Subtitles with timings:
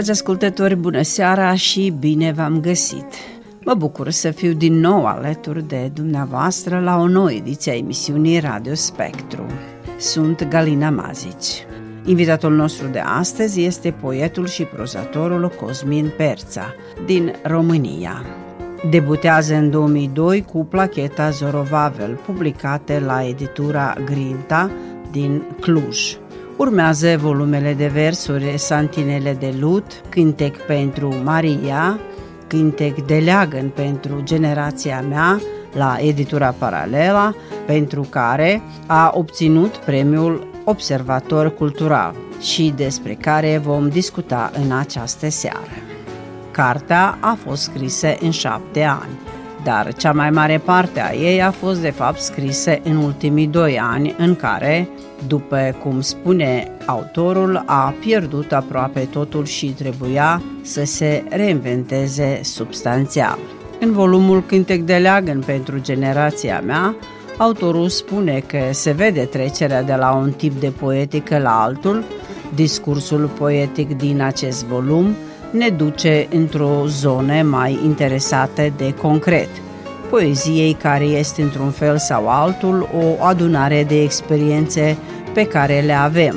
[0.00, 3.06] Dragi ascultători, bună seara și bine v-am găsit!
[3.64, 8.38] Mă bucur să fiu din nou alături de dumneavoastră la o nouă ediție a emisiunii
[8.38, 9.46] Radio Spectru.
[9.98, 11.66] Sunt Galina Mazici.
[12.04, 16.74] Invitatul nostru de astăzi este poetul și prozatorul Cosmin Perța,
[17.06, 18.24] din România.
[18.90, 24.70] Debutează în 2002 cu placheta Zorovavel, publicate la editura Grinta
[25.10, 26.16] din Cluj.
[26.60, 32.00] Urmează volumele de versuri Santinele de Lut, Cântec pentru Maria,
[32.46, 35.40] Cântec de Leagăn pentru generația mea,
[35.72, 37.34] la editura Paralela,
[37.66, 45.76] pentru care a obținut premiul Observator Cultural și despre care vom discuta în această seară.
[46.50, 49.18] Cartea a fost scrisă în șapte ani,
[49.64, 53.78] dar cea mai mare parte a ei a fost de fapt scrisă în ultimii doi
[53.78, 54.88] ani în care
[55.26, 63.38] după cum spune autorul, a pierdut aproape totul și trebuia să se reinventeze substanțial.
[63.80, 66.94] În volumul Cântec de leagăn pentru generația mea,
[67.36, 72.04] autorul spune că se vede trecerea de la un tip de poetică la altul,
[72.54, 75.14] discursul poetic din acest volum
[75.50, 79.48] ne duce într-o zonă mai interesată de concret–
[80.10, 84.96] poeziei care este într-un fel sau altul o adunare de experiențe
[85.34, 86.36] pe care le avem.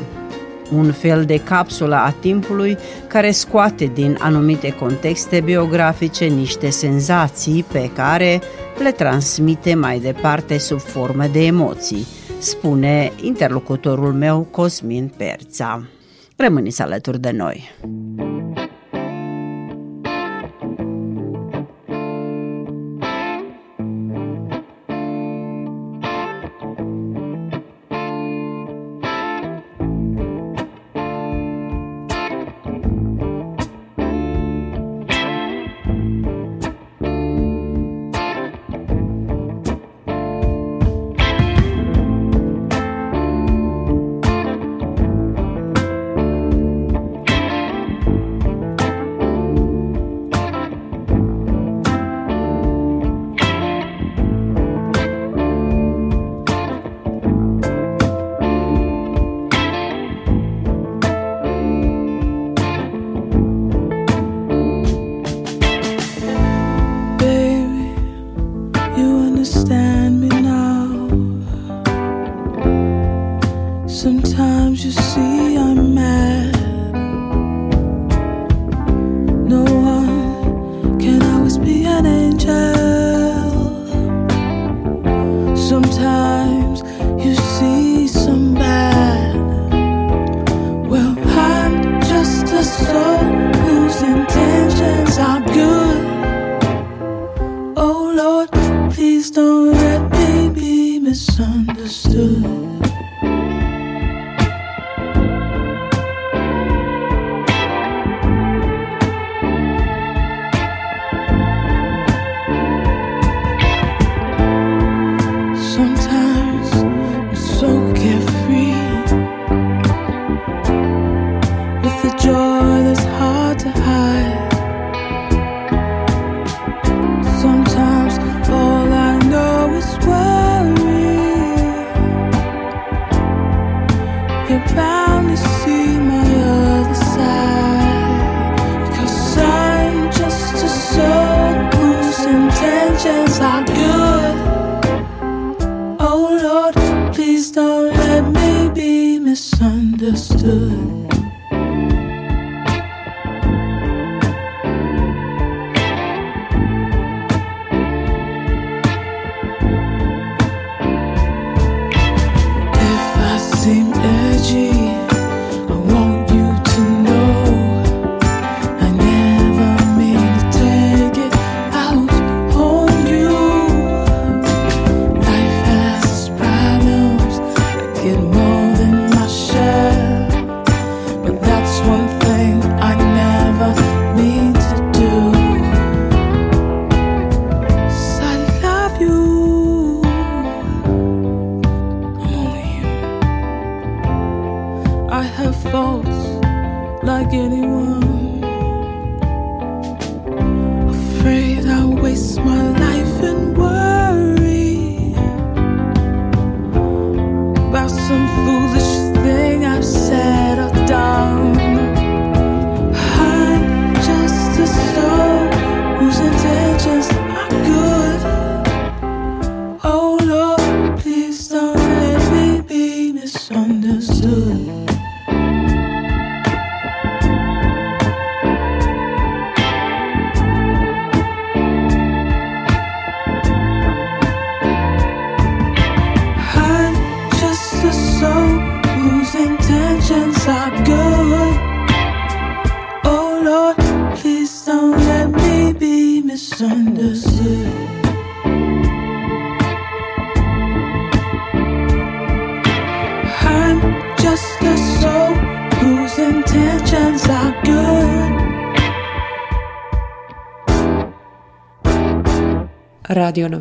[0.72, 7.90] Un fel de capsulă a timpului care scoate din anumite contexte biografice niște senzații pe
[7.96, 8.42] care
[8.84, 12.06] le transmite mai departe sub formă de emoții,
[12.40, 15.84] spune interlocutorul meu Cosmin Perța.
[16.36, 17.72] Rămâniți alături de noi!
[97.76, 98.12] Oh
[98.92, 101.73] please don't let me be sun.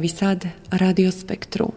[0.03, 1.72] Radio Novi Sad, Radio Spektru.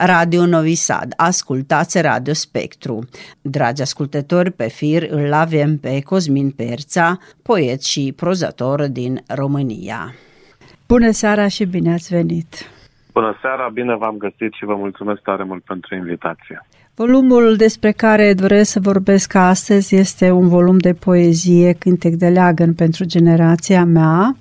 [0.00, 2.98] Radio Novi Sad, ascultați Radio Spectru.
[3.40, 10.14] Dragi ascultători, pe fir îl avem pe Cosmin Perța, poet și prozator din România.
[10.88, 12.70] Bună seara și bine ați venit!
[13.12, 16.66] Bună seara, bine v-am găsit și vă mulțumesc tare mult pentru invitație.
[16.98, 22.74] Volumul despre care doresc să vorbesc astăzi este un volum de poezie, cântec de leagăn
[22.74, 24.36] pentru generația mea.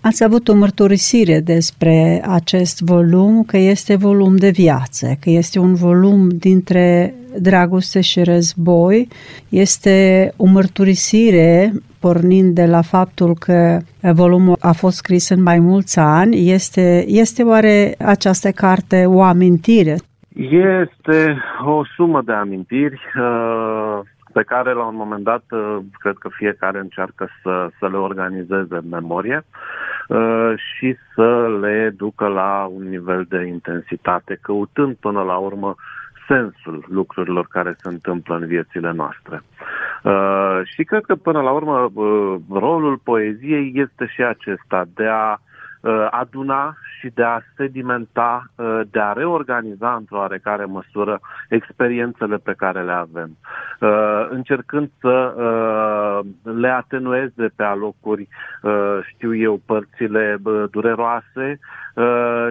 [0.00, 5.74] Ați avut o mărturisire despre acest volum, că este volum de viață, că este un
[5.74, 9.08] volum dintre dragoste și război.
[9.48, 15.98] Este o mărturisire pornind de la faptul că volumul a fost scris în mai mulți
[15.98, 16.50] ani.
[16.50, 19.96] Este, este oare această carte o amintire?
[20.34, 24.00] Este o sumă de amintiri uh,
[24.32, 28.74] pe care la un moment dat uh, cred că fiecare încearcă să, să le organizeze
[28.74, 29.44] în memorie
[30.08, 35.74] uh, și să le ducă la un nivel de intensitate, căutând până la urmă
[36.26, 39.42] sensul lucrurilor care se întâmplă în viețile noastre.
[40.02, 45.36] Uh, și cred că până la urmă uh, rolul poeziei este și acesta de a
[45.80, 52.54] uh, aduna și de a sedimenta, uh, de a reorganiza într-o oarecare măsură experiențele pe
[52.56, 53.36] care le avem,
[53.80, 56.20] uh, încercând să uh,
[56.56, 58.28] le atenueze pe alocuri,
[59.08, 60.38] știu eu, părțile
[60.70, 61.58] dureroase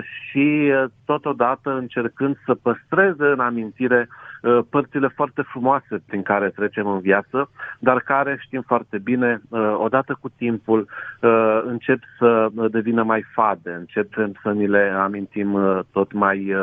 [0.01, 0.73] și
[1.05, 4.30] totodată încercând să păstreze în amintire Uh,
[4.69, 10.17] părțile foarte frumoase prin care trecem în viață, dar care știm foarte bine, uh, odată
[10.21, 10.87] cu timpul,
[11.21, 15.59] uh, încep să devină mai fade, începem să ni le amintim
[15.91, 16.55] tot mai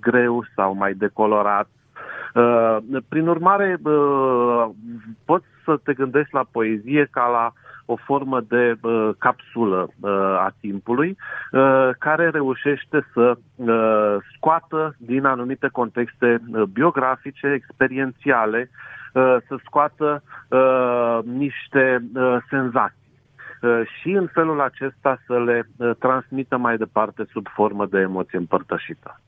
[0.00, 1.68] greu sau mai decolorat.
[3.08, 3.78] Prin urmare,
[5.24, 7.52] poți să te gândești la poezie ca la
[7.84, 11.16] o formă de uh, capsulă uh, a timpului
[11.52, 18.70] uh, care reușește să uh, scoată din anumite contexte uh, biografice, experiențiale,
[19.12, 22.96] uh, să scoată uh, niște uh, senzații
[23.62, 28.38] uh, și în felul acesta să le uh, transmită mai departe sub formă de emoție
[28.38, 29.20] împărtășită.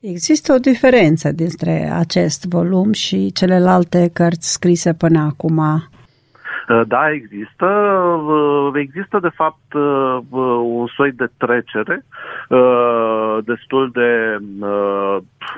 [0.00, 6.03] Există o diferență dintre acest volum și celelalte cărți scrise până acum Uh,
[6.86, 7.66] da, există.
[7.66, 10.18] Uh, există, de fapt, uh,
[10.62, 12.04] un soi de trecere
[13.44, 14.38] destul de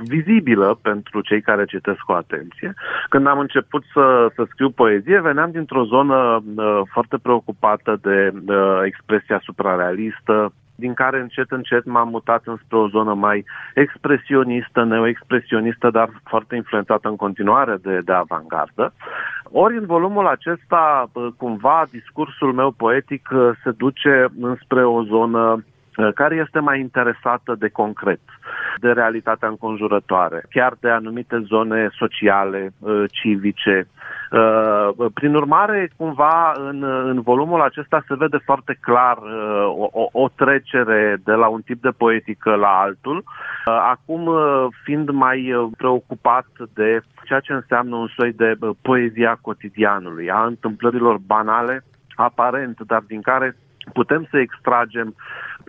[0.04, 2.74] vizibilă pentru cei care citesc cu atenție.
[3.08, 6.42] Când am început să, să scriu poezie, veneam dintr-o zonă
[6.92, 8.32] foarte preocupată de
[8.84, 16.08] expresia suprarealistă, din care încet, încet m-am mutat înspre o zonă mai expresionistă, neoexpresionistă, dar
[16.24, 18.92] foarte influențată în continuare de, de avangardă.
[19.44, 23.28] Ori în volumul acesta, cumva, discursul meu poetic
[23.62, 25.64] se duce înspre o zonă
[26.14, 28.20] care este mai interesată de concret,
[28.80, 32.72] de realitatea înconjurătoare, chiar de anumite zone sociale,
[33.10, 33.86] civice,
[34.30, 40.28] Uh, prin urmare, cumva, în, în volumul acesta se vede foarte clar uh, o, o
[40.28, 44.30] trecere de la un tip de poetică la altul, uh, acum
[44.82, 51.84] fiind mai preocupat de ceea ce înseamnă un soi de poezia cotidianului, a întâmplărilor banale,
[52.14, 53.56] aparent, dar din care
[53.92, 55.14] putem să extragem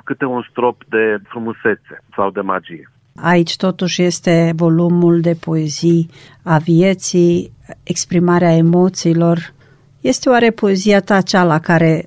[0.04, 2.92] câte un strop de frumusețe sau de magie.
[3.16, 6.10] Aici totuși este volumul de poezii
[6.44, 7.51] a vieții,
[7.84, 9.54] exprimarea emoțiilor.
[10.01, 12.04] Este oare poezia ta cea la care,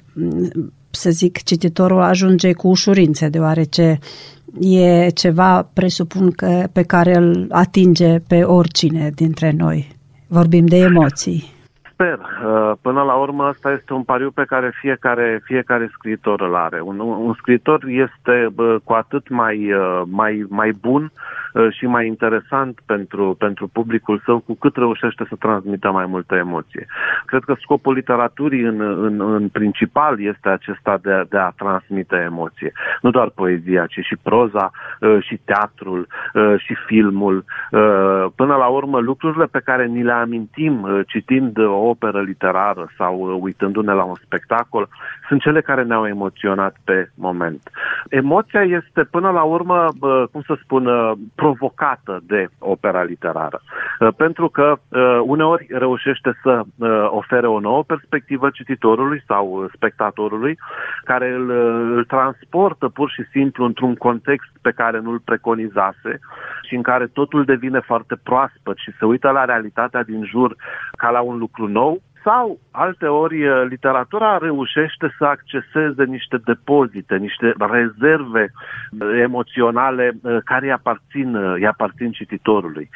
[0.91, 3.99] să zic, cititorul ajunge cu ușurință, deoarece
[4.61, 9.97] e ceva, presupun, că, pe care îl atinge pe oricine dintre noi.
[10.27, 11.59] Vorbim de emoții
[12.01, 12.19] sper.
[12.19, 16.81] Uh, până la urmă, asta este un pariu pe care fiecare, fiecare scriitor îl are.
[16.81, 18.49] Un, un scriitor este
[18.85, 21.13] cu atât mai, uh, mai, mai bun
[21.55, 26.35] Uh, și mai interesant pentru, pentru publicul său cu cât reușește să transmită mai multă
[26.35, 26.87] emoție.
[27.25, 32.17] Cred că scopul literaturii în, în, în principal este acesta de a, de a transmite
[32.17, 32.73] emoție.
[33.01, 37.45] Nu doar poezia, ci și proza, uh, și teatrul, uh, și filmul.
[38.35, 43.93] Până la urmă, lucrurile pe care ni le amintim citind o operă literară sau uitându-ne
[43.93, 44.89] la un spectacol,
[45.29, 47.71] sunt cele care ne-au emoționat pe moment.
[48.09, 49.89] Emoția este, până la urmă,
[50.33, 50.89] cum să spun,
[51.35, 53.61] provocată de opera literară.
[54.01, 60.59] Uh, pentru că uh, uneori reușește să uh, ofere o nouă perspectivă cititorului sau spectatorului,
[61.05, 61.51] care îl,
[61.97, 66.19] îl transportă pur și simplu într-un context pe care nu-l preconizase
[66.69, 70.57] și în care totul devine foarte proaspăt și se uită la realitatea din jur
[70.97, 71.80] ca la un lucru nou
[72.25, 80.37] sau, alte ori, eh, literatura reușește să acceseze niște depozite, niște rezerve eh, emoționale eh,
[80.45, 82.89] care îi aparțin, îi aparțin cititorului.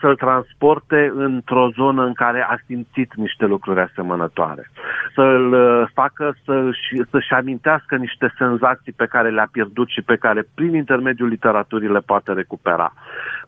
[0.00, 4.70] Să-l transporte într-o zonă în care a simțit niște lucruri asemănătoare.
[5.14, 5.54] Să-l
[5.94, 11.28] facă să-și, să-și amintească niște senzații pe care le-a pierdut și pe care, prin intermediul
[11.28, 12.92] literaturii, le poate recupera.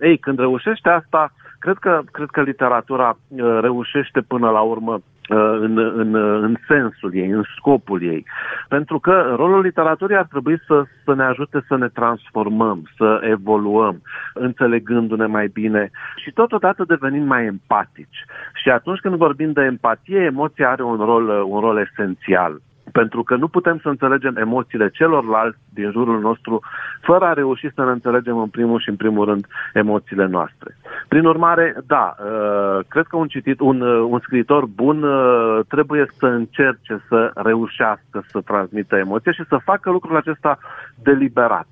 [0.01, 1.33] Ei, când reușește asta,
[1.65, 3.17] cred că, cred că literatura
[3.61, 8.27] reușește până la urmă Uh, în, în, în sensul ei, în scopul ei.
[8.69, 14.03] Pentru că rolul literaturii ar trebui să, să ne ajute să ne transformăm, să evoluăm,
[14.35, 18.25] înțelegându-ne mai bine și totodată devenind mai empatici.
[18.63, 22.61] Și atunci când vorbim de empatie, emoția are un rol, un rol esențial
[23.01, 26.61] pentru că nu putem să înțelegem emoțiile celorlalți din jurul nostru
[27.01, 30.77] fără a reuși să ne înțelegem în primul și în primul rând emoțiile noastre.
[31.09, 36.07] Prin urmare, da, uh, cred că un citit, un, uh, un scriitor bun uh, trebuie
[36.19, 40.59] să încerce să reușească să transmită emoție și să facă lucrul acesta
[41.03, 41.67] deliberat.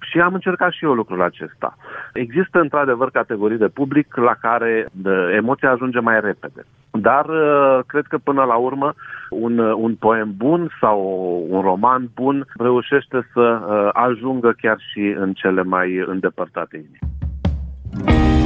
[0.00, 1.76] Și am încercat și eu lucrul acesta.
[2.12, 4.86] Există într-adevăr categorii de public la care
[5.36, 6.62] emoția ajunge mai repede
[7.00, 8.94] dar uh, cred că până la urmă
[9.30, 10.98] un, uh, un poem bun sau
[11.48, 18.45] un roman bun reușește să uh, ajungă chiar și în cele mai îndepărtate inimi.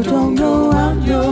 [0.00, 1.31] don't go out your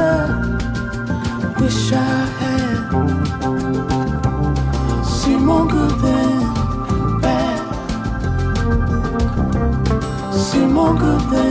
[1.61, 2.79] wish I had
[5.05, 7.61] seen more good than bad,
[10.33, 11.50] seen more good than.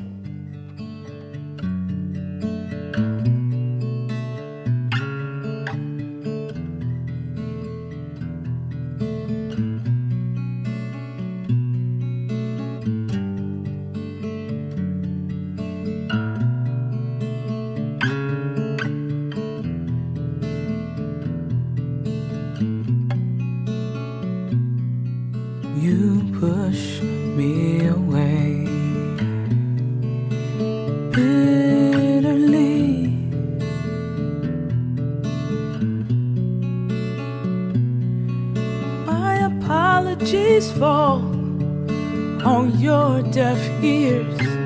[42.45, 44.60] On your deaf ears.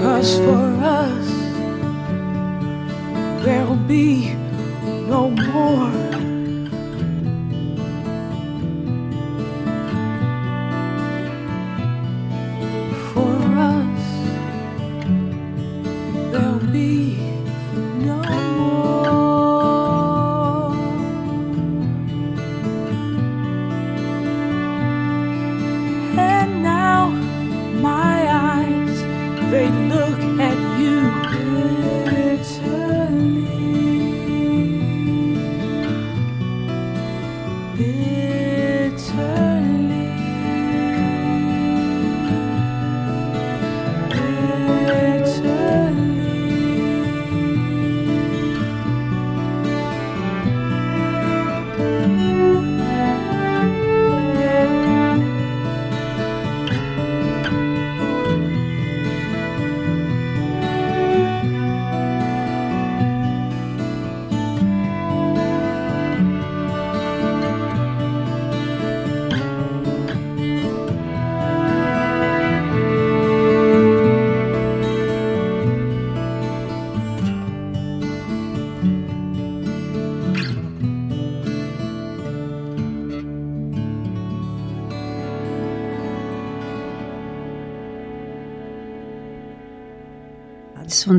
[0.00, 1.28] Cause for us,
[3.44, 4.32] there'll be
[5.06, 6.19] no more.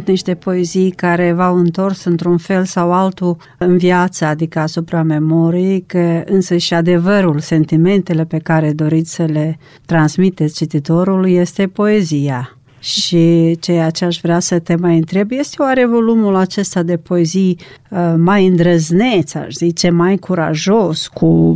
[0.01, 5.83] Sunt niște poezii care v-au întors într-un fel sau altul în viață, adică asupra memoriei,
[5.87, 12.57] că însă și adevărul, sentimentele pe care doriți să le transmiteți cititorului este poezia.
[12.79, 17.59] Și ceea ce aș vrea să te mai întreb este oare volumul acesta de poezii
[17.89, 21.53] uh, mai îndrăzneț, aș zice, mai curajos, cu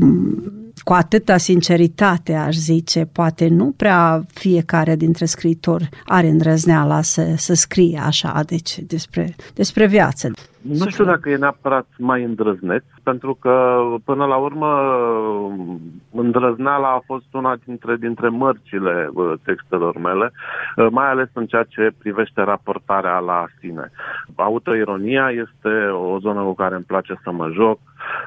[0.83, 7.53] cu atâta sinceritate, aș zice, poate nu prea fiecare dintre scriitori are îndrăzneala să, să
[7.53, 10.31] scrie așa, deci despre, despre viață.
[10.61, 14.67] Nu știu dacă e neapărat mai îndrăzneț, pentru că până la urmă
[16.11, 20.31] îndrăzneala a fost una dintre, dintre mărcile uh, textelor mele,
[20.75, 23.91] uh, mai ales în ceea ce privește raportarea la sine.
[24.35, 27.79] Autoironia este o zonă cu care îmi place să mă joc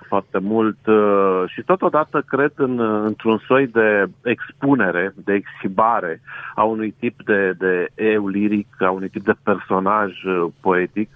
[0.08, 6.20] foarte mult uh, și totodată cred în, într-un soi de expunere, de exhibare
[6.54, 10.12] a unui tip de, de eu liric, a unui tip de personaj
[10.60, 11.10] poetic,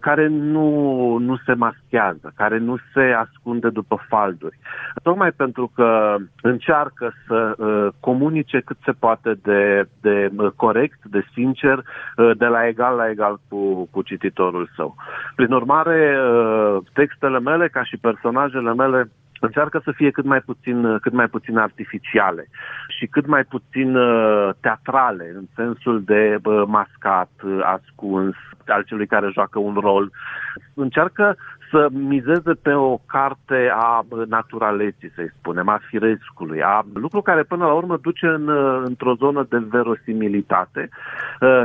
[0.00, 4.58] care nu, nu se maschează, care nu se ascunde după falduri.
[5.02, 11.24] Tocmai pentru că încearcă să uh, comunice cât se poate de, de uh, corect, de
[11.32, 14.94] sincer, uh, de la egal la egal cu, cu cititorul său.
[15.34, 20.98] Prin urmare, uh, textele mele, ca și personajele mele, încearcă să fie cât mai puțin,
[20.98, 22.48] cât mai puțin artificiale
[22.98, 28.34] și cât mai puțin uh, teatrale, în sensul de uh, mascat, uh, ascuns,
[28.66, 30.10] al celui care joacă un rol.
[30.74, 31.36] Încearcă
[31.70, 37.66] să mizeze pe o carte a naturaleții, să-i spunem, a firescului, a lucru care până
[37.66, 38.48] la urmă duce în,
[38.84, 40.88] într-o zonă de verosimilitate,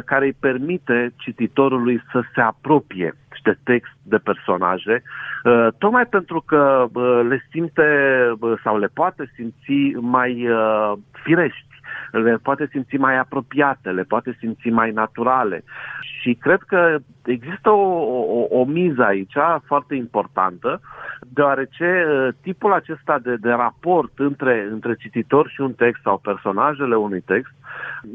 [0.05, 3.13] care îi permite cititorului să se apropie
[3.43, 5.03] de text, de personaje,
[5.77, 6.85] tocmai pentru că
[7.27, 7.83] le simte
[8.63, 10.47] sau le poate simți mai
[11.23, 11.72] firești
[12.17, 15.63] le poate simți mai apropiate, le poate simți mai naturale.
[16.02, 17.88] Și cred că există o,
[18.39, 19.34] o, o miză aici
[19.65, 20.82] foarte importantă,
[21.34, 26.95] deoarece uh, tipul acesta de, de raport între, între cititor și un text sau personajele
[26.95, 27.54] unui text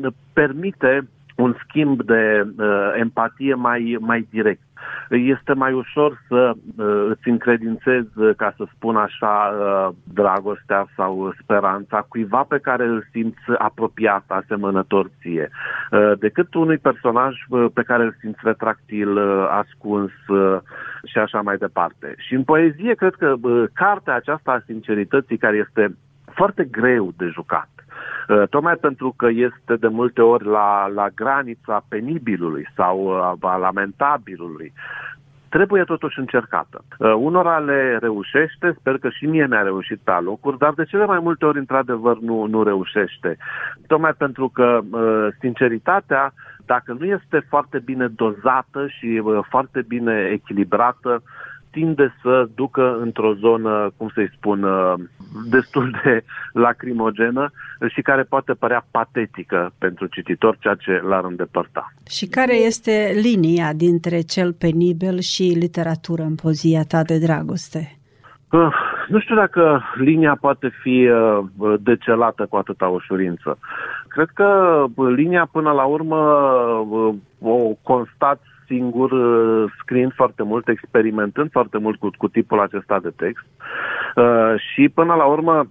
[0.03, 4.61] uh, permite un schimb de uh, empatie mai, mai direct
[5.11, 11.33] este mai ușor să uh, îți încredințezi, uh, ca să spun așa, uh, dragostea sau
[11.43, 15.51] speranța cuiva pe care îl simți apropiat, asemănător ție,
[16.19, 17.35] decât unui personaj
[17.75, 20.11] pe care îl simți retractil, ascuns
[21.05, 22.15] și așa mai departe.
[22.19, 23.35] Și în poezie, cred că
[23.73, 25.97] cartea aceasta a sincerității, care este
[26.35, 27.69] foarte greu de jucat,
[28.51, 34.73] tocmai pentru că este de multe ori la, la granița penibilului sau a lamentabilului
[35.49, 36.85] trebuie totuși încercată.
[36.99, 41.05] Uh, unora le reușește, sper că și mie mi-a reușit pe locuri, dar de cele
[41.05, 43.37] mai multe ori, într-adevăr, nu, nu reușește.
[43.87, 46.33] Tocmai pentru că uh, sinceritatea,
[46.67, 51.23] dacă nu este foarte bine dozată și uh, foarte bine echilibrată,
[51.71, 54.95] tinde să ducă într-o zonă, cum să-i spun, uh,
[55.51, 57.51] destul de lacrimogenă
[57.95, 61.93] și care poate părea patetică pentru cititor, ceea ce l-ar îndepărta.
[62.09, 67.93] Și care este linia dintre cel penibil și literatură în pozia ta de dragoste?
[68.51, 68.75] Uh,
[69.09, 73.59] nu știu dacă linia poate fi uh, decelată cu atâta ușurință.
[74.09, 74.85] Cred că
[75.17, 76.17] linia până la urmă
[76.91, 82.99] uh, o constat singur, uh, scriind foarte mult, experimentând foarte mult cu, cu tipul acesta
[82.99, 83.47] de text
[84.17, 85.67] uh, și până la urmă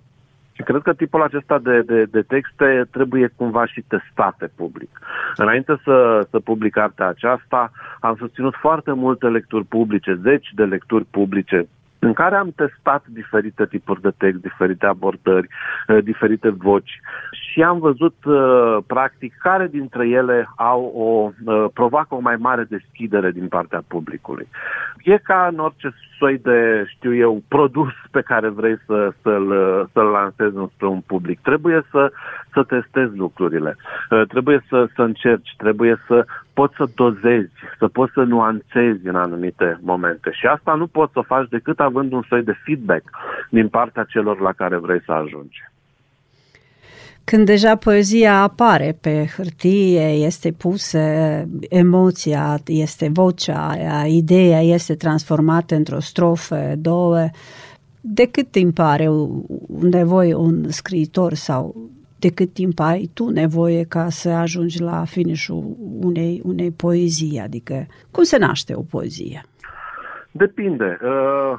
[0.64, 5.00] Cred că tipul acesta de, de, de texte trebuie cumva și testate public.
[5.36, 11.06] Înainte să, să public cartea aceasta, am susținut foarte multe lecturi publice, zeci de lecturi
[11.12, 11.68] publice
[12.00, 15.48] în care am testat diferite tipuri de text, diferite abordări,
[15.88, 17.00] uh, diferite voci
[17.32, 22.64] și am văzut uh, practic care dintre ele au o uh, provoacă o mai mare
[22.70, 24.48] deschidere din partea publicului.
[25.04, 29.48] E ca în orice soi de, știu eu, produs pe care vrei să, să-l,
[29.94, 31.40] să-l lansezi spre un public.
[31.42, 32.12] Trebuie să,
[32.54, 33.76] să testezi lucrurile,
[34.28, 36.26] trebuie să, să încerci, trebuie să
[36.60, 40.30] poți să dozezi, să poți să nuanțezi în anumite momente.
[40.32, 43.04] Și asta nu poți să faci decât având un soi de feedback
[43.50, 45.60] din partea celor la care vrei să ajungi.
[47.24, 51.00] Când deja poezia apare pe hârtie, este pusă
[51.70, 53.76] emoția, este vocea,
[54.08, 57.30] ideea este transformată într-o strofă, două,
[58.02, 59.10] de cât timp are
[59.82, 61.76] nevoie un scriitor sau
[62.20, 67.86] de cât timp ai tu nevoie ca să ajungi la finișul unei, unei poezii, adică
[68.12, 69.44] cum se naște o poezie?
[70.32, 70.98] Depinde.
[71.02, 71.54] Uh,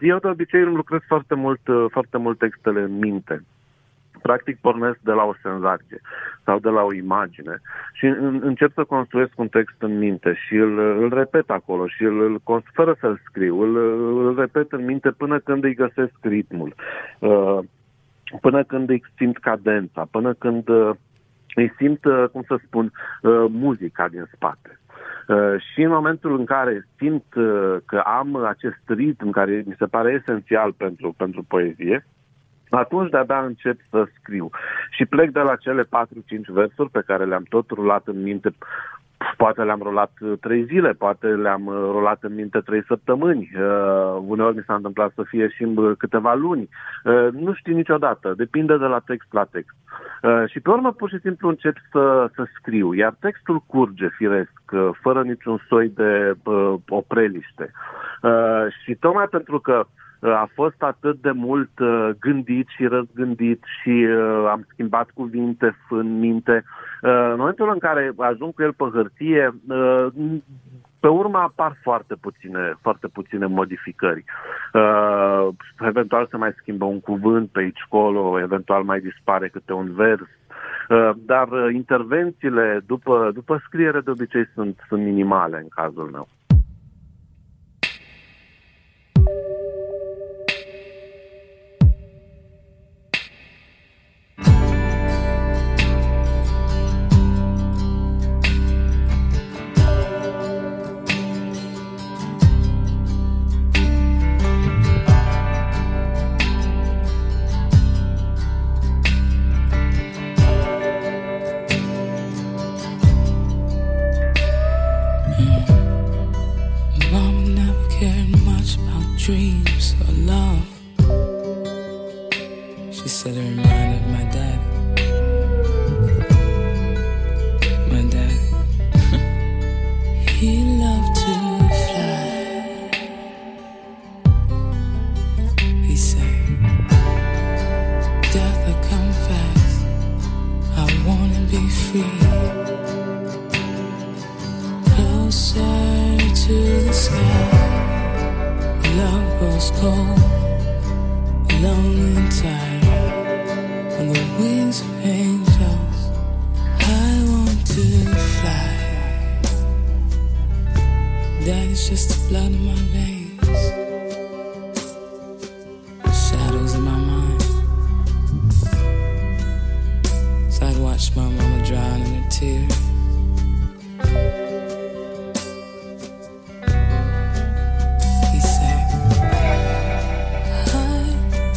[0.00, 3.42] eu de obicei îmi lucrez foarte mult, uh, foarte mult textele în minte.
[4.22, 6.00] Practic pornesc de la o senzație
[6.44, 7.60] sau de la o imagine
[7.92, 8.06] și
[8.40, 12.62] încep să construiesc un text în minte și îl, îl repet acolo și îl, îl
[12.72, 13.76] fără să-l scriu, îl,
[14.26, 16.74] îl repet în minte până când îi găsesc ritmul.
[17.18, 17.58] Uh,
[18.40, 20.90] până când îi simt cadența, până când uh,
[21.54, 24.80] îi simt, uh, cum să spun, uh, muzica din spate.
[25.72, 27.24] Și în momentul în care simt
[27.86, 32.06] că am acest ritm care mi se pare esențial pentru, pentru poezie,
[32.70, 34.50] atunci de-abia încep să scriu.
[34.90, 35.86] Și plec de la cele 4-5
[36.46, 38.54] versuri pe care le-am tot rulat în minte
[39.36, 44.22] Poate le-am rolat uh, trei zile, poate le-am uh, rolat în minte trei săptămâni, uh,
[44.26, 46.68] uneori mi s-a întâmplat să fie și în câteva luni.
[47.04, 49.76] Uh, nu știu niciodată, depinde de la text la text.
[50.22, 54.62] Uh, și pe urmă pur și simplu încep să, să scriu, iar textul curge firesc,
[54.72, 57.70] uh, fără niciun soi de uh, opreliște.
[58.22, 63.62] Uh, și tocmai pentru că uh, a fost atât de mult uh, gândit și răzgândit
[63.80, 66.64] și uh, am schimbat cuvinte în minte.
[67.02, 70.06] Uh, în momentul în care ajung cu el pe hârtie, uh,
[71.00, 74.24] pe urmă apar foarte puține, foarte puține modificări.
[74.72, 75.48] Uh,
[75.80, 80.20] eventual se mai schimbă un cuvânt pe aici colo, eventual mai dispare câte un vers.
[80.20, 86.28] Uh, dar uh, intervențiile după, după scriere de obicei sunt, sunt minimale în cazul meu.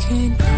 [0.09, 0.48] Can't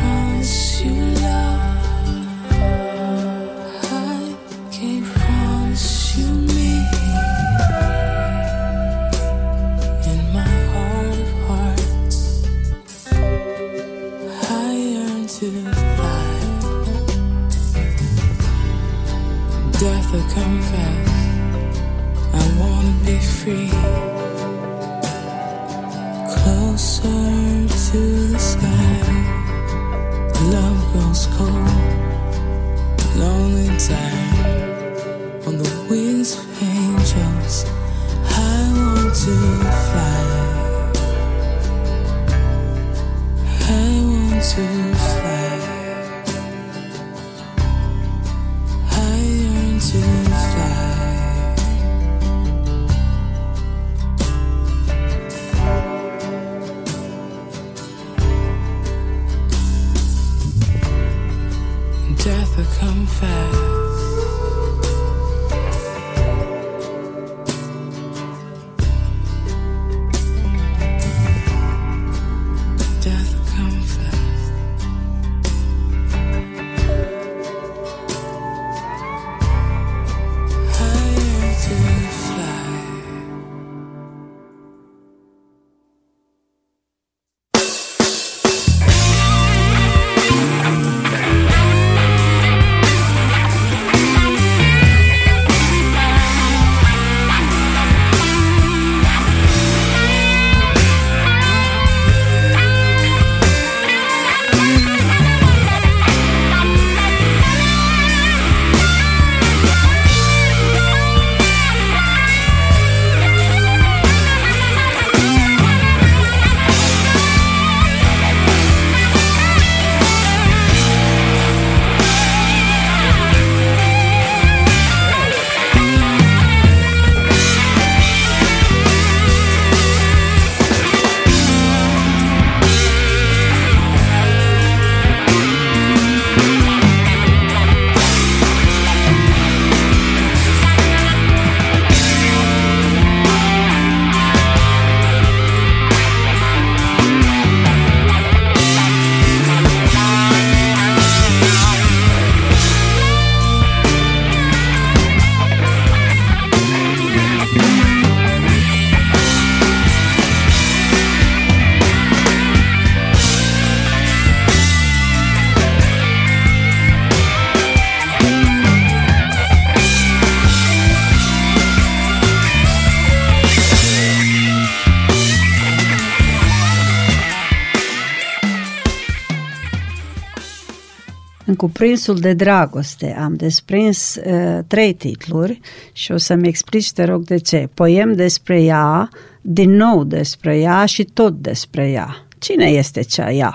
[181.61, 185.59] În cuprinsul de dragoste am desprins uh, trei titluri
[185.93, 187.67] și o să-mi explici, te rog, de ce.
[187.75, 189.09] Poem despre ea,
[189.41, 192.07] din nou despre ea și tot despre ea.
[192.39, 193.53] Cine este cea ea?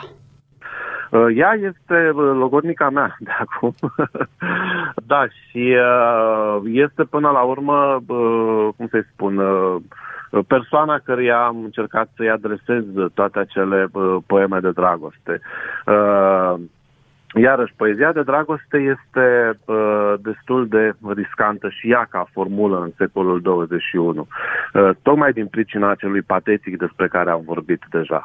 [1.11, 3.75] Uh, Ea este uh, logodnica mea de acum.
[5.13, 9.77] da, și uh, este până la urmă, uh, cum să-i spun, uh,
[10.47, 12.85] persoana căreia am încercat să-i adresez
[13.15, 15.41] toate acele uh, poeme de dragoste.
[17.37, 22.91] Uh, Iarăși, poezia de dragoste este uh, destul de riscantă și ea ca formulă în
[22.97, 24.27] secolul 21,
[24.73, 28.25] uh, tocmai din pricina acelui patetic despre care am vorbit deja.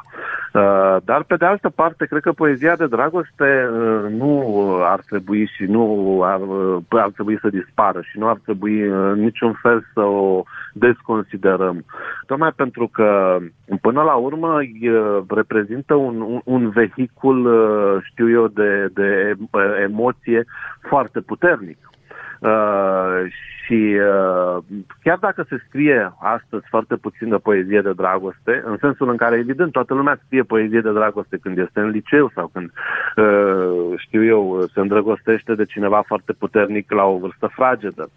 [0.52, 5.50] Uh, dar, pe de altă parte, cred că poezia de dragoste uh, nu ar trebui
[5.56, 9.52] și nu ar, uh, ar trebui să dispară și nu ar trebui uh, în niciun
[9.62, 10.42] fel să o
[10.72, 11.84] desconsiderăm.
[12.26, 13.38] Tocmai pentru că,
[13.80, 14.58] până la urmă,
[15.28, 17.50] reprezintă un, un, un vehicul,
[18.04, 19.01] știu eu, de, de
[19.82, 20.44] emoție
[20.80, 21.78] foarte puternic.
[22.42, 23.32] Uh,
[23.64, 24.62] și uh,
[25.02, 29.72] chiar dacă se scrie astăzi foarte puțină poezie de dragoste, în sensul în care, evident,
[29.72, 32.70] toată lumea scrie poezie de dragoste când este în liceu sau când,
[33.16, 38.10] uh, știu eu, se îndrăgostește de cineva foarte puternic la o vârstă fragedă.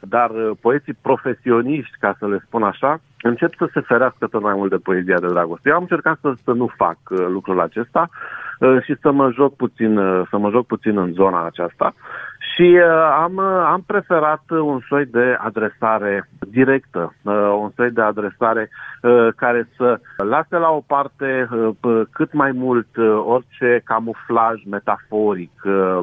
[0.00, 4.54] Dar uh, poeții profesioniști, ca să le spun așa, încep să se ferească tot mai
[4.54, 5.68] mult de poezia de dragoste.
[5.68, 8.08] Eu am încercat să, să nu fac uh, lucrul acesta
[8.60, 11.94] uh, și să mă joc puțin, uh, să mă joc puțin în zona aceasta.
[12.54, 18.00] Și uh, am, uh, am preferat un soi de adresare directă, uh, un soi de
[18.00, 18.68] adresare
[19.02, 25.52] uh, care să lase la o parte uh, cât mai mult uh, orice camuflaj metaforic,
[25.64, 26.00] uh,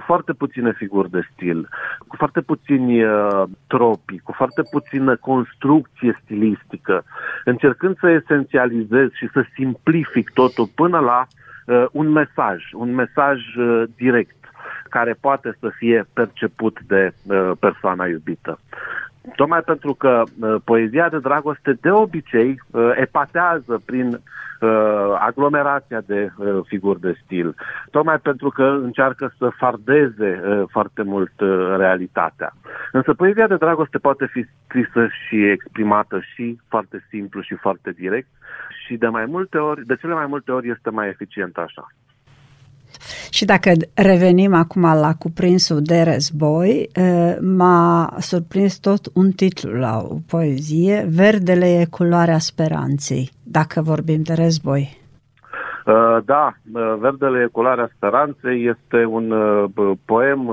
[0.00, 1.68] cu foarte puține figuri de stil,
[2.06, 7.04] cu foarte puțini uh, tropi, cu foarte puțină construcție stilistică,
[7.44, 11.26] încercând să esențializez și să simplific totul până la
[11.66, 14.36] uh, un mesaj, un mesaj uh, direct
[14.88, 18.58] care poate să fie perceput de uh, persoana iubită.
[19.36, 24.06] Tocmai pentru că uh, poezia de dragoste de obicei uh, epatează prin
[24.60, 27.54] uh, aglomerația de uh, figuri de stil.
[27.90, 32.52] Tocmai pentru că încearcă să fardeze uh, foarte mult uh, realitatea.
[32.92, 38.28] Însă poezia de dragoste poate fi scrisă și exprimată și foarte simplu și foarte direct
[38.86, 41.86] și de mai multe ori, de cele mai multe ori este mai eficient așa.
[43.30, 46.90] Și dacă revenim acum la cuprinsul de război,
[47.40, 54.34] m-a surprins tot un titlu la o poezie, Verdele e culoarea speranței, dacă vorbim de
[54.34, 54.98] război.
[56.24, 56.52] Da,
[56.98, 59.34] Verdele e culoarea speranței este un
[60.04, 60.50] poem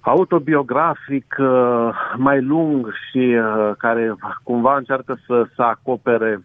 [0.00, 1.36] autobiografic
[2.16, 3.36] mai lung și
[3.78, 6.40] care cumva încearcă să, să acopere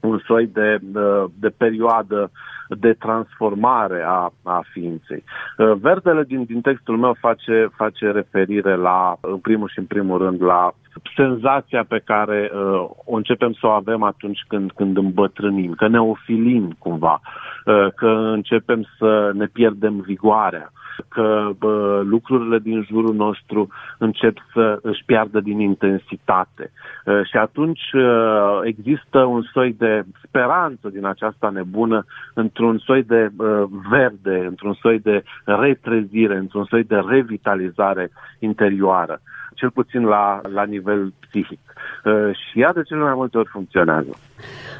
[0.00, 2.30] un soi de, de, de perioadă
[2.68, 5.24] de transformare a, a ființei.
[5.56, 10.18] Uh, verdele din, din textul meu face, face referire la, în primul și în primul
[10.18, 10.72] rând, la
[11.16, 16.00] senzația pe care uh, o începem să o avem atunci când, când îmbătrânim, că ne
[16.00, 17.20] ofilim cumva,
[17.64, 20.72] uh, că începem să ne pierdem vigoarea,
[21.08, 23.68] că bă, lucrurile din jurul nostru
[23.98, 26.70] încep să își piardă din intensitate.
[27.30, 27.90] Și atunci
[28.62, 33.30] există un soi de speranță din aceasta nebună într-un soi de
[33.90, 39.20] verde, într-un soi de retrezire, într-un soi de revitalizare interioară
[39.58, 41.60] cel puțin la, la nivel psihic.
[42.32, 44.16] Și ea de cele mai multe ori funcționează.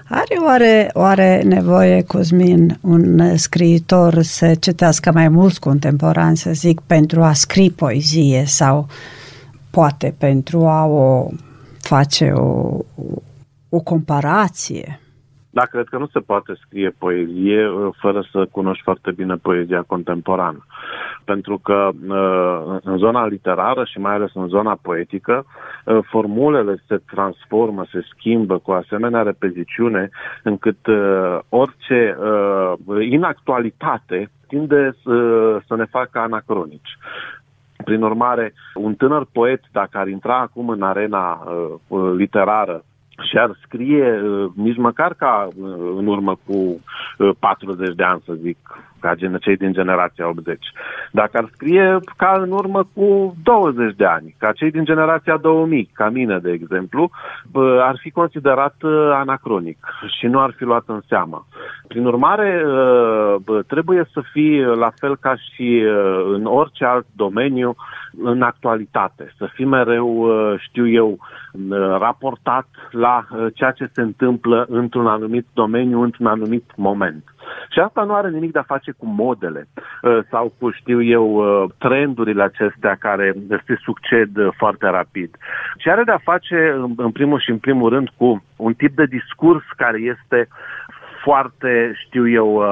[0.09, 7.23] Are oare, oare nevoie, Cosmin, un scriitor să citească mai mulți contemporanți, să zic, pentru
[7.23, 8.87] a scrie poezie sau
[9.71, 11.29] poate pentru a o
[11.81, 12.79] face o,
[13.69, 15.01] o comparație?
[15.59, 19.83] Da, cred că nu se poate scrie poezie uh, fără să cunoști foarte bine poezia
[19.87, 20.67] contemporană.
[21.25, 25.45] Pentru că uh, în zona literară și mai ales în zona poetică,
[25.85, 30.11] uh, formulele se transformă, se schimbă cu asemenea repeziciune
[30.43, 30.79] încât
[31.49, 32.17] orice
[33.01, 35.17] inactualitate tinde să,
[35.67, 36.99] să ne facă anacronici.
[37.85, 41.43] Prin urmare, un tânăr poet, dacă ar intra acum în arena
[41.89, 42.83] uh, literară
[43.23, 46.81] și ar scrie uh, nici măcar ca uh, în urmă cu
[47.39, 48.59] 40 uh, de ani, să zic,
[49.01, 50.59] ca cei din generația 80.
[51.11, 55.91] Dacă ar scrie ca în urmă cu 20 de ani, ca cei din generația 2000,
[55.93, 57.11] ca mine, de exemplu,
[57.81, 58.75] ar fi considerat
[59.13, 59.79] anacronic
[60.19, 61.47] și nu ar fi luat în seamă.
[61.89, 62.63] Prin urmare,
[63.67, 65.85] trebuie să fii la fel ca și
[66.33, 67.75] în orice alt domeniu
[68.23, 71.19] în actualitate, să fii mereu, știu eu,
[71.99, 77.25] raportat la ceea ce se întâmplă într-un anumit domeniu, într-un anumit moment.
[77.71, 79.69] Și asta nu are nimic de a face cu modele
[80.03, 83.35] uh, sau cu, știu eu, uh, trendurile acestea care
[83.67, 85.37] se succed uh, foarte rapid.
[85.77, 89.05] Ce are de a face, în primul și în primul rând, cu un tip de
[89.05, 90.49] discurs care este
[91.23, 92.63] foarte, știu eu,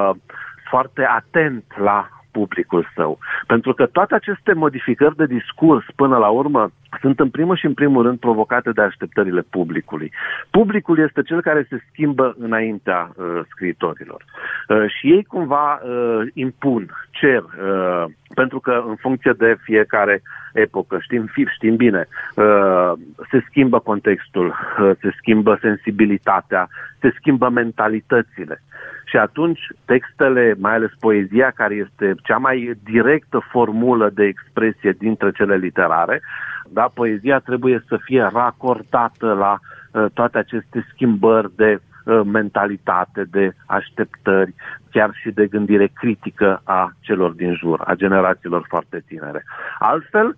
[0.69, 3.19] foarte atent la publicul său.
[3.47, 6.69] Pentru că toate aceste modificări de discurs, până la urmă,
[7.01, 10.11] sunt în primul și în primul rând provocate de așteptările publicului.
[10.49, 14.21] Publicul este cel care se schimbă înaintea uh, scriitorilor.
[14.23, 20.21] Uh, și ei cumva uh, impun, cer, uh, pentru că în funcție de fiecare
[20.53, 22.91] epocă, știm, știm bine, uh,
[23.29, 26.67] se schimbă contextul, uh, se schimbă sensibilitatea,
[26.99, 28.61] se schimbă mentalitățile.
[29.09, 35.31] Și atunci textele, mai ales poezia, care este cea mai directă formulă de expresie dintre
[35.31, 36.21] cele literare,
[36.69, 39.57] da, poezia trebuie să fie racordată la
[39.91, 44.53] uh, toate aceste schimbări de uh, mentalitate, de așteptări,
[44.91, 49.43] chiar și de gândire critică a celor din jur, a generațiilor foarte tinere.
[49.79, 50.35] Altfel,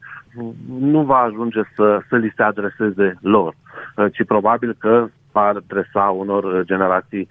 [0.80, 3.54] nu va ajunge să, să li se adreseze lor,
[3.96, 7.28] uh, ci probabil că va adresa unor generații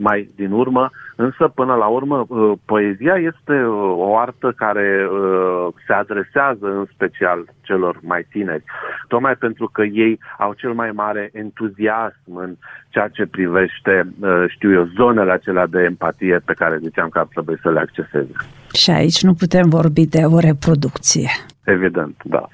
[0.00, 5.66] mai din urmă, însă până la urmă uh, poezia este uh, o artă care uh,
[5.86, 8.64] se adresează în special celor mai tineri,
[9.08, 12.54] tocmai pentru că ei au cel mai mare entuziasm în
[12.88, 14.14] ceea ce privește,
[14.48, 18.32] știu eu, zonele acelea de empatie pe care ziceam că ar trebui să le acceseze.
[18.72, 21.30] Și aici nu putem vorbi de o reproducție.
[21.64, 22.48] Evident, da.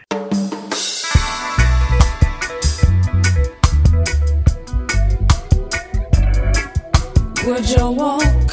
[7.56, 8.52] Would you walk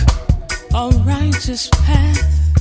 [0.73, 2.55] a righteous path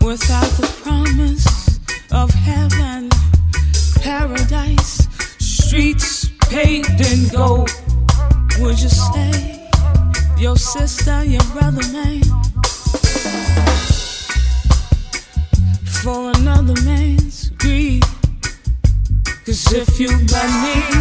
[0.00, 1.78] without the promise
[2.10, 3.08] of heaven,
[4.02, 5.06] paradise,
[5.38, 7.70] streets paved in gold?
[8.58, 9.70] Would you stay,
[10.36, 12.22] your sister, your brother, man,
[16.02, 18.02] for another man's greed?
[19.46, 20.98] Cause if you believe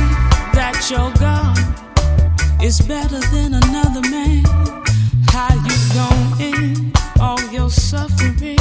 [0.53, 1.86] that you're God
[2.61, 4.43] is better than another man.
[5.29, 8.57] How you gon' end all your suffering?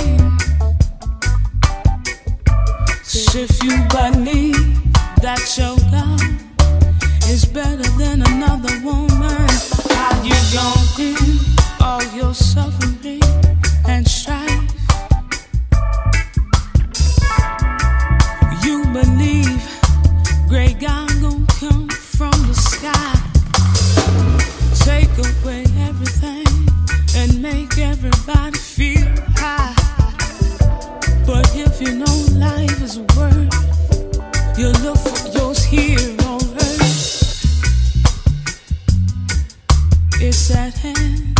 [3.02, 4.92] So if you believe
[5.22, 6.20] that your God
[7.28, 9.48] is better than another woman,
[9.90, 11.40] how you gon' end
[11.80, 13.22] all your suffering
[13.88, 14.55] and strife?
[28.06, 29.74] Everybody feel high.
[31.26, 37.42] But if you know life is worth, you look for yours here on earth.
[40.20, 41.36] It's at hand.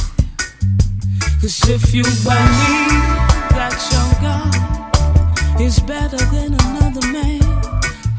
[1.41, 3.07] Cause if you believe
[3.55, 7.43] that your God is better than another man,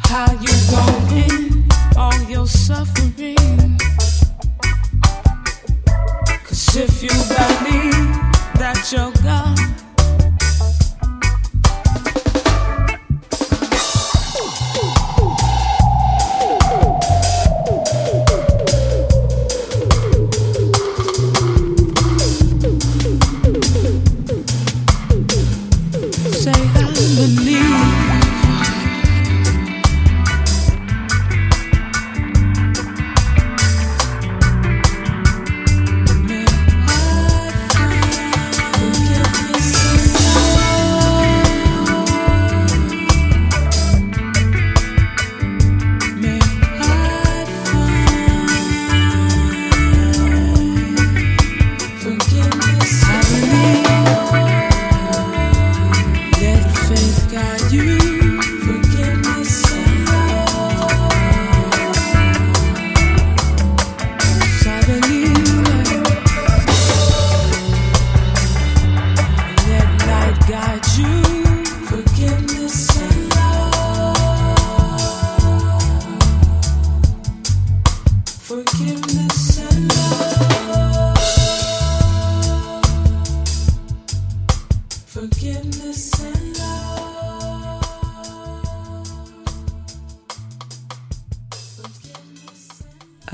[0.10, 3.78] how you gon' end all your suffering?
[6.46, 8.17] Cause if you believe
[8.58, 9.87] that you're gone.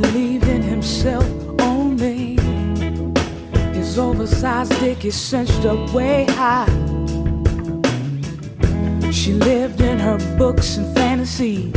[0.00, 1.26] Believed in himself
[1.60, 2.38] only.
[3.74, 6.72] His oversized dick is cinched up way high.
[9.10, 11.72] She lived in her books and fantasies.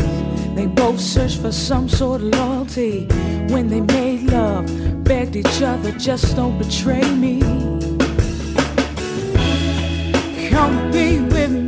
[0.55, 3.05] They both searched for some sort of loyalty.
[3.53, 4.65] When they made love,
[5.03, 7.41] begged each other, just don't betray me.
[10.51, 11.64] Come be with me,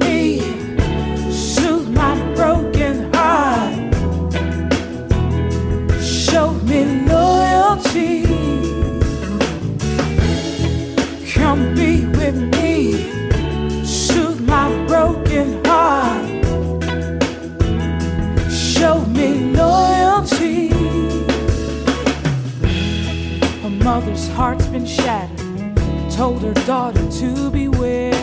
[24.07, 25.75] mother's heart's been shattered,
[26.11, 28.13] told her daughter to beware.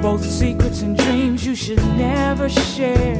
[0.00, 3.16] Both secrets and dreams you should never share.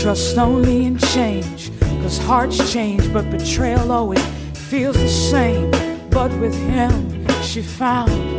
[0.00, 5.70] Trust only in change, cause hearts change, but betrayal always feels the same.
[6.10, 8.37] But with him, she found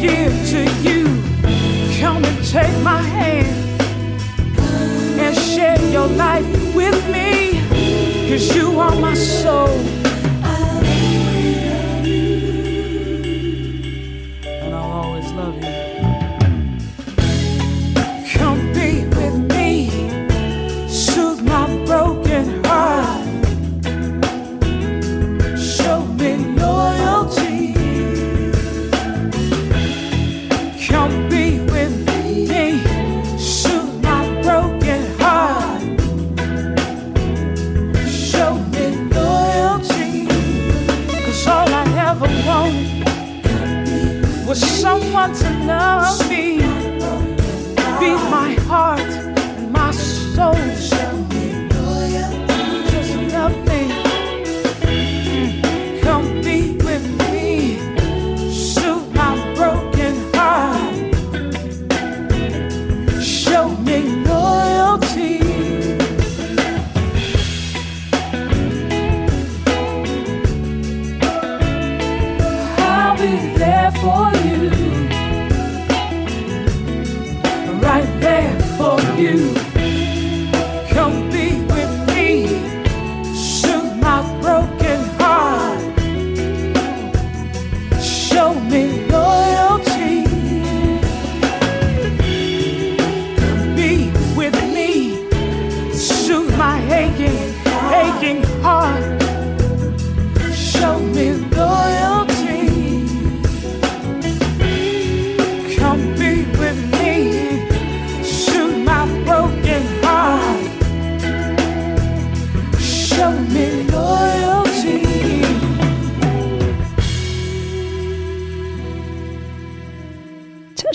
[0.00, 1.04] give to you.
[2.00, 3.80] Come and take my hand
[5.20, 7.60] and share your life with me.
[8.28, 9.97] Cause you are my soul.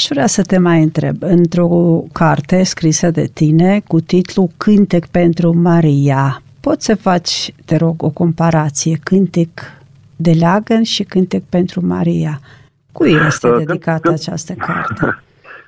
[0.04, 1.16] Aș vrea să te mai întreb?
[1.20, 8.04] Într-o carte scrisă de tine cu titlul Cântec pentru Maria, poți să faci, te rog,
[8.04, 9.50] o comparație, cântec
[10.16, 12.40] de leagăn și cântec pentru Maria.
[12.92, 15.18] Cui este Uh, când- dedicată când- această carte?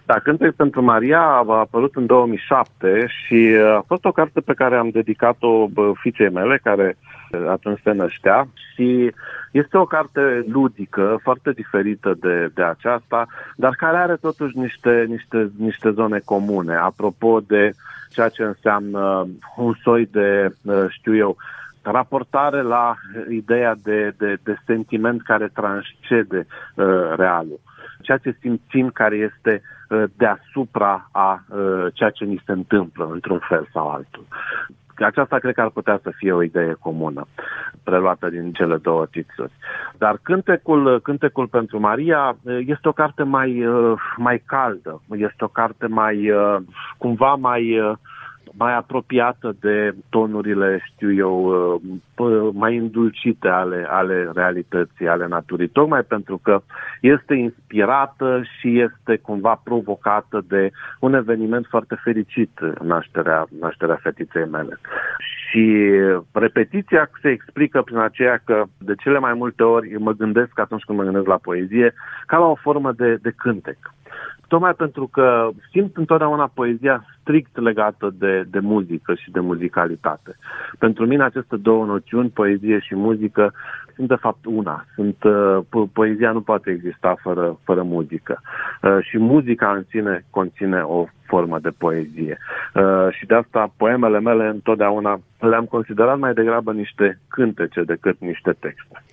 [0.08, 4.76] Da, Cântec pentru Maria a apărut în 2007 și a fost o carte pe care
[4.76, 7.15] am dedicat-o bă, fiicei mele, care uh,
[7.50, 9.12] atunci se năștea și
[9.52, 15.52] este o carte ludică, foarte diferită de, de aceasta, dar care are totuși niște, niște,
[15.58, 16.76] niște zone comune.
[16.76, 17.72] Apropo de
[18.10, 21.38] ceea ce înseamnă un soi de, uh, știu eu,
[21.92, 22.96] raportare la
[23.30, 27.60] ideea de, de, de sentiment care transcede uh, realul.
[28.02, 33.40] Ceea ce simțim care este uh, deasupra a uh, ceea ce ni se întâmplă într-un
[33.40, 34.26] fel sau altul.
[34.96, 37.26] Aceasta cred că ar putea să fie o idee comună,
[37.84, 39.52] preluată din cele două titluri.
[39.98, 45.48] Dar cântecul, cântecul pentru Maria uh, este o carte mai, uh, mai caldă, este o
[45.48, 46.58] carte mai, uh,
[46.98, 47.92] cumva mai, uh,
[48.58, 51.82] mai apropiată de tonurile, știu eu, uh,
[52.14, 56.62] p- mai îndulcite ale, ale realității, ale naturii, tocmai pentru că
[57.02, 64.80] este inspirată și este cumva provocată de un eveniment foarte fericit, nașterea, nașterea fetiței mele.
[65.20, 65.92] Și
[66.32, 70.98] repetiția se explică prin aceea că de cele mai multe ori mă gândesc atunci când
[70.98, 71.94] mă gândesc la poezie
[72.26, 73.78] ca la o formă de, de cântec.
[74.48, 80.38] Tocmai pentru că simt întotdeauna poezia strict legată de, de muzică și de muzicalitate.
[80.80, 83.54] Pentru mine aceste două noțiuni, poezie și muzică,
[83.96, 84.86] sunt de fapt una.
[84.96, 88.42] Sunt, uh, po- poezia nu poate exista fără, fără muzică.
[88.82, 92.38] Uh, și muzica în sine conține o formă de poezie.
[92.74, 98.56] Uh, și de asta poemele mele întotdeauna le-am considerat mai degrabă niște cântece decât niște
[98.60, 99.04] texte.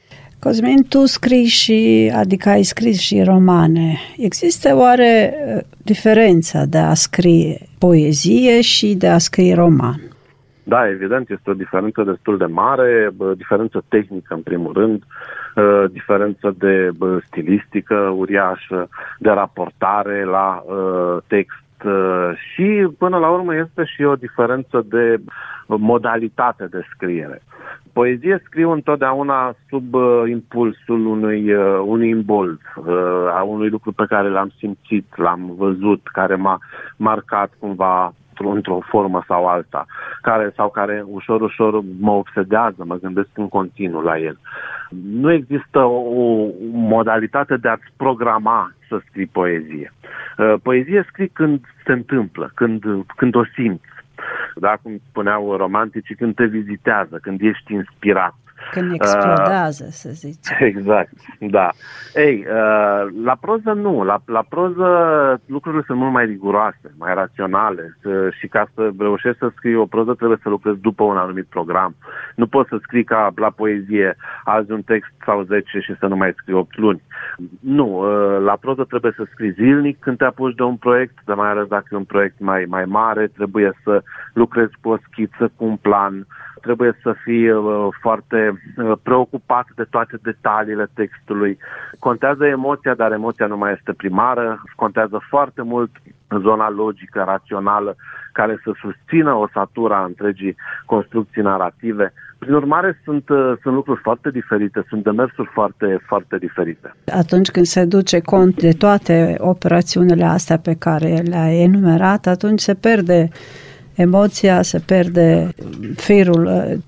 [0.45, 3.99] Cosmin, tu scrii și, adică ai scris și romane.
[4.17, 10.01] Există oare uh, diferența de a scrie poezie și de a scrie roman?
[10.63, 15.03] Da, evident, este o diferență destul de mare, diferență tehnică în primul rând,
[15.55, 16.91] uh, diferență de
[17.27, 18.89] stilistică uriașă,
[19.19, 21.62] de raportare la uh, text
[22.53, 25.17] și până la urmă este și o diferență de
[25.67, 27.43] modalitate de scriere.
[27.93, 32.87] Poezie scriu întotdeauna sub uh, impulsul unui, uh, unui imbold, uh,
[33.29, 36.59] a unui lucru pe care l-am simțit, l-am văzut, care m-a
[36.97, 38.13] marcat cumva
[38.51, 39.87] într-o formă sau alta,
[40.23, 44.39] care, sau care ușor, ușor mă obsedează, mă gândesc în continuu la el.
[45.13, 49.93] Nu există o, o modalitate de a-ți programa să scrii poezie.
[50.39, 52.83] Uh, poezie scrii când se întâmplă, când,
[53.17, 53.91] când o simți
[54.55, 58.35] da, cum spuneau romanticii, când te vizitează, când ești inspirat.
[58.71, 60.47] Când explodează, uh, să zici.
[60.71, 61.69] Exact, da.
[62.15, 64.05] Ei, uh, la proză nu.
[64.05, 64.87] La, la proză
[65.47, 69.87] lucrurile sunt mult mai riguroase, mai raționale să, și ca să reușești să scrii o
[69.87, 71.95] proză trebuie să lucrezi după un anumit program.
[72.35, 76.17] Nu poți să scrii ca la poezie azi un text sau 10 și să nu
[76.17, 77.03] mai scrii 8 luni.
[77.61, 81.37] Nu, uh, la proză trebuie să scrii zilnic când te apuci de un proiect, dar
[81.37, 84.03] mai ales dacă e un proiect mai, mai mare, trebuie să
[84.33, 86.27] lucrezi cu o schiță, cu un plan,
[86.63, 91.59] trebuie să fii uh, foarte uh, preocupat de toate detaliile textului.
[91.99, 94.63] Contează emoția, dar emoția nu mai este primară.
[94.77, 95.91] Contează foarte mult
[96.41, 97.97] zona logică, rațională,
[98.33, 100.57] care să susțină o satura întregii
[100.87, 102.13] construcții narrative.
[102.39, 106.95] Prin urmare, sunt, uh, sunt lucruri foarte diferite, sunt demersuri foarte, foarte diferite.
[107.13, 112.75] Atunci când se duce cont de toate operațiunile astea pe care le-ai enumerat, atunci se
[112.75, 113.29] perde
[113.95, 115.55] emoția, se perde
[115.97, 116.79] firul, uh,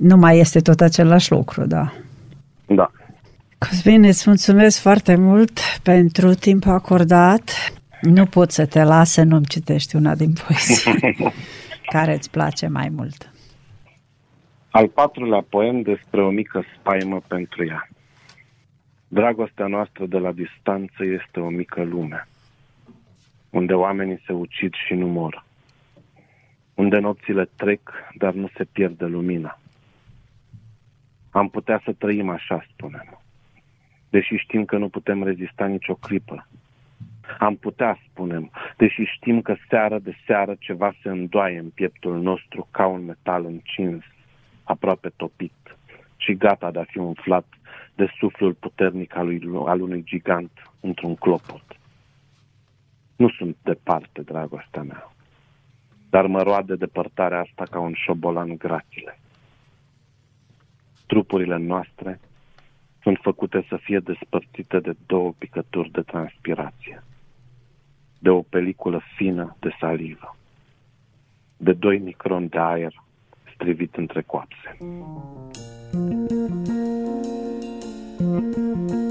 [0.00, 1.92] nu mai este tot același lucru, da.
[2.66, 2.90] Da.
[3.58, 7.72] Cosmin, îți mulțumesc foarte mult pentru timpul acordat.
[8.00, 11.32] Nu pot să te las să nu-mi citești una din poezii
[11.94, 13.32] care îți place mai mult.
[14.70, 17.88] Al patrulea poem despre o mică spaimă pentru ea.
[19.08, 22.28] Dragostea noastră de la distanță este o mică lume,
[23.50, 25.44] unde oamenii se ucid și nu mor
[26.82, 29.58] unde nopțile trec, dar nu se pierde lumina.
[31.30, 33.20] Am putea să trăim așa, spunem,
[34.10, 36.46] deși știm că nu putem rezista nicio clipă.
[37.38, 42.68] Am putea, spunem, deși știm că seară de seară ceva se îndoaie în pieptul nostru
[42.70, 44.02] ca un metal încins,
[44.62, 45.76] aproape topit
[46.16, 47.46] și gata de a fi umflat
[47.94, 51.64] de suflul puternic al, lui, al unui gigant într-un clopot.
[53.16, 55.11] Nu sunt departe, dragostea mea
[56.12, 59.18] dar mă roade depărtarea asta ca un șobolan grațile.
[61.06, 62.20] Trupurile noastre
[63.02, 67.02] sunt făcute să fie despărțite de două picături de transpirație,
[68.18, 70.36] de o peliculă fină de salivă,
[71.56, 73.02] de doi microni de aer
[73.54, 74.76] strivit între coapse.
[78.22, 79.01] Thank you.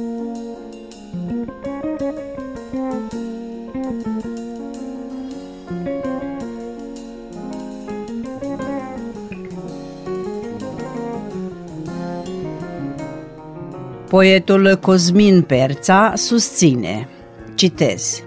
[14.11, 17.07] Poetul Cosmin Perța susține,
[17.55, 18.23] citez,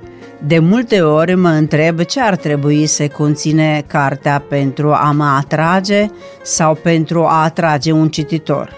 [0.47, 6.07] De multe ori mă întreb ce ar trebui să conține cartea pentru a mă atrage
[6.43, 8.72] sau pentru a atrage un cititor.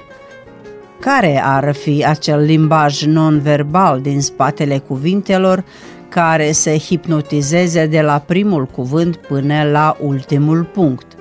[1.01, 5.65] Care ar fi acel limbaj non-verbal din spatele cuvintelor
[6.09, 11.16] care să hipnotizeze de la primul cuvânt până la ultimul punct?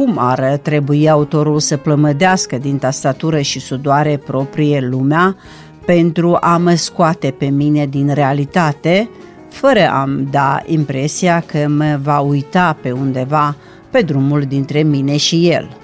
[0.00, 5.36] Cum ar trebui autorul să plămădească din tastatură și sudoare proprie lumea
[5.84, 9.10] pentru a mă scoate pe mine din realitate,
[9.48, 13.56] fără a-mi da impresia că mă va uita pe undeva
[13.90, 15.76] pe drumul dintre mine și el.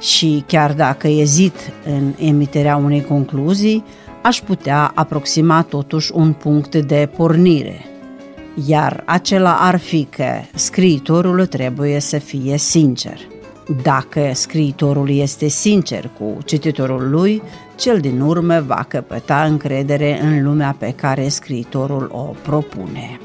[0.00, 3.84] Și chiar dacă ezit în emiterea unei concluzii,
[4.22, 7.84] aș putea aproxima totuși un punct de pornire.
[8.66, 13.18] Iar acela ar fi că scriitorul trebuie să fie sincer–
[13.82, 17.42] dacă scriitorul este sincer cu cititorul lui,
[17.76, 23.20] cel din urmă va căpăta încredere în lumea pe care scriitorul o propune.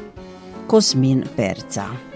[0.66, 2.07] Cosmin Perța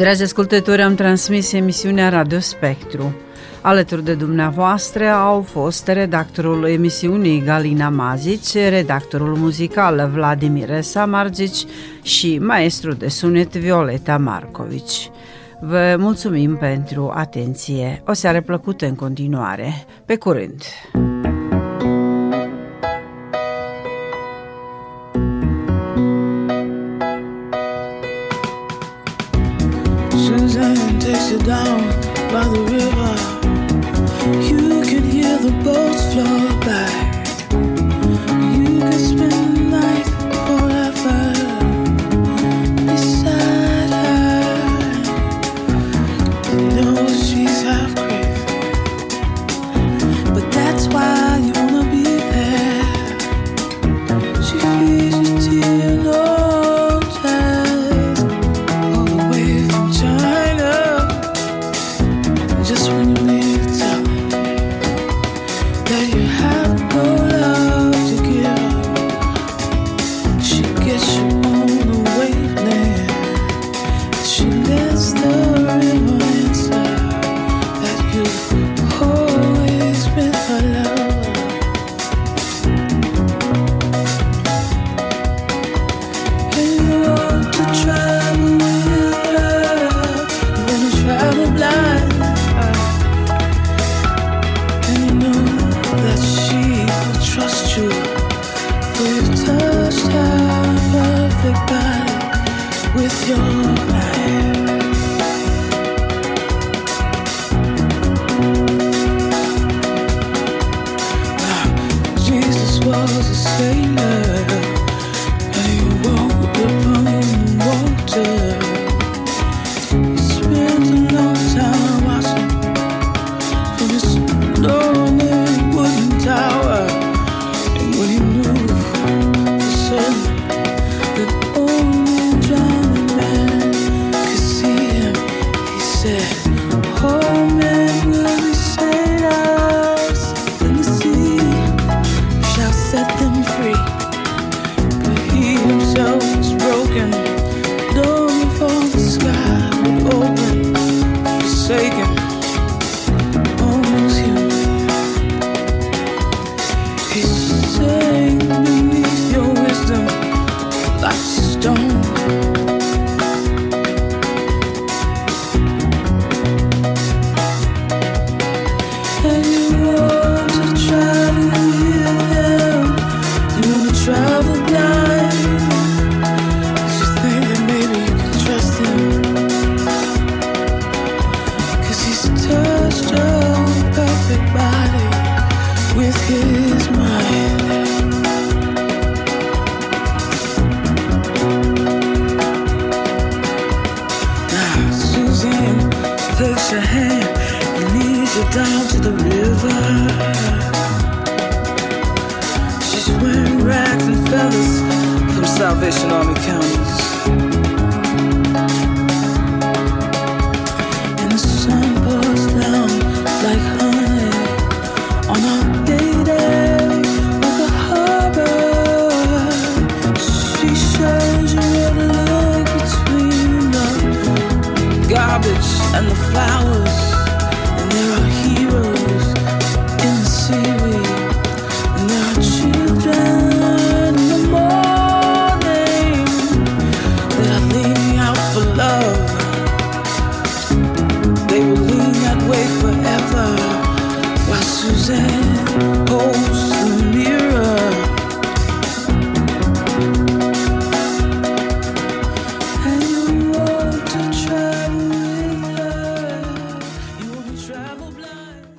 [0.00, 3.16] Dragi ascultători, am transmis emisiunea Radio Spectru.
[3.60, 11.64] Alături de dumneavoastră au fost redactorul emisiunii Galina Mazici, redactorul muzical Vladimir Samargici
[12.02, 15.10] și maestru de sunet Violeta Marcovici.
[15.60, 18.02] Vă mulțumim pentru atenție.
[18.06, 19.86] O seară plăcută în continuare.
[20.04, 20.62] Pe curând!
[34.30, 34.59] You